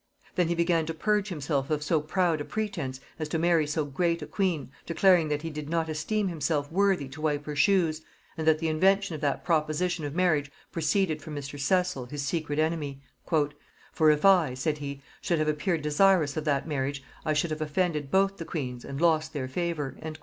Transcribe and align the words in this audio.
Then 0.33 0.47
he 0.47 0.55
began 0.55 0.87
to 0.87 0.95
purge 0.95 1.29
himself 1.29 1.69
of 1.69 1.83
so 1.83 2.01
proud 2.01 2.41
a 2.41 2.43
pretence 2.43 2.99
as 3.19 3.29
to 3.29 3.37
marry 3.37 3.67
so 3.67 3.85
great 3.85 4.23
a 4.23 4.25
queen, 4.25 4.71
declaring 4.87 5.27
that 5.27 5.43
he 5.43 5.51
did 5.51 5.69
not 5.69 5.89
esteem 5.89 6.27
himself 6.27 6.71
worthy 6.71 7.07
to 7.09 7.21
wipe 7.21 7.45
her 7.45 7.55
shoes, 7.55 8.01
and 8.35 8.47
that 8.47 8.57
the 8.57 8.67
invention 8.67 9.13
of 9.13 9.21
that 9.21 9.43
proposition 9.45 10.03
of 10.03 10.15
marriage 10.15 10.51
proceeded 10.71 11.21
from 11.21 11.35
Mr. 11.35 11.59
Cecil, 11.59 12.07
his 12.07 12.23
secret 12.23 12.57
enemy: 12.57 12.99
"For 13.93 14.09
if 14.09 14.25
I," 14.25 14.55
said 14.55 14.79
he, 14.79 15.03
"should 15.21 15.37
have 15.37 15.47
appeared 15.47 15.83
desirous 15.83 16.35
of 16.35 16.45
that 16.45 16.67
marriage, 16.67 17.03
I 17.23 17.33
should 17.33 17.51
have 17.51 17.61
offended 17.61 18.09
both 18.09 18.37
the 18.37 18.43
queens, 18.45 18.83
and 18.83 18.99
lost 18.99 19.33
their 19.33 19.47
favor." 19.47 19.95